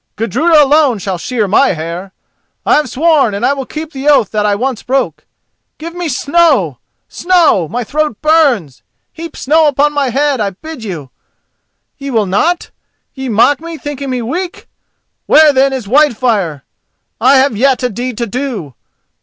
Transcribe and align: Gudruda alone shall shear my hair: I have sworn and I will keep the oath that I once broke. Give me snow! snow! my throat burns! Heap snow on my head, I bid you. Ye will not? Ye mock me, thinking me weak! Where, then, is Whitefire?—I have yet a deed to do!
Gudruda 0.15 0.63
alone 0.63 0.97
shall 0.97 1.19
shear 1.19 1.47
my 1.47 1.73
hair: 1.73 2.11
I 2.65 2.73
have 2.77 2.89
sworn 2.89 3.35
and 3.35 3.45
I 3.45 3.53
will 3.53 3.67
keep 3.67 3.91
the 3.91 4.07
oath 4.09 4.31
that 4.31 4.47
I 4.47 4.55
once 4.55 4.81
broke. 4.81 5.27
Give 5.77 5.93
me 5.93 6.09
snow! 6.09 6.79
snow! 7.07 7.67
my 7.67 7.83
throat 7.83 8.17
burns! 8.19 8.81
Heap 9.13 9.37
snow 9.37 9.71
on 9.77 9.93
my 9.93 10.09
head, 10.09 10.41
I 10.41 10.49
bid 10.49 10.83
you. 10.83 11.11
Ye 11.99 12.09
will 12.09 12.25
not? 12.25 12.71
Ye 13.13 13.29
mock 13.29 13.59
me, 13.59 13.77
thinking 13.77 14.09
me 14.09 14.23
weak! 14.23 14.67
Where, 15.27 15.53
then, 15.53 15.71
is 15.71 15.85
Whitefire?—I 15.85 17.35
have 17.37 17.55
yet 17.55 17.83
a 17.83 17.89
deed 17.91 18.17
to 18.17 18.25
do! 18.25 18.73